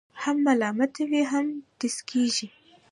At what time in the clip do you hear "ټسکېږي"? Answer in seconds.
1.79-2.47